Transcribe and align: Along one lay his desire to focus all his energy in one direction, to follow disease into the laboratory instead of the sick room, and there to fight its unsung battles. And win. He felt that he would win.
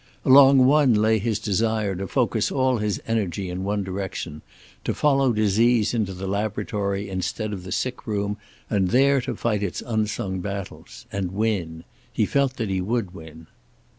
Along 0.25 0.65
one 0.65 0.95
lay 0.95 1.19
his 1.19 1.37
desire 1.37 1.95
to 1.95 2.07
focus 2.07 2.51
all 2.51 2.77
his 2.79 2.99
energy 3.05 3.51
in 3.51 3.63
one 3.63 3.83
direction, 3.83 4.41
to 4.83 4.95
follow 4.95 5.31
disease 5.31 5.93
into 5.93 6.11
the 6.15 6.25
laboratory 6.25 7.07
instead 7.07 7.53
of 7.53 7.63
the 7.63 7.71
sick 7.71 8.07
room, 8.07 8.37
and 8.67 8.87
there 8.89 9.21
to 9.21 9.35
fight 9.35 9.61
its 9.61 9.83
unsung 9.85 10.39
battles. 10.39 11.05
And 11.11 11.33
win. 11.35 11.83
He 12.11 12.25
felt 12.25 12.55
that 12.57 12.71
he 12.71 12.81
would 12.81 13.13
win. 13.13 13.45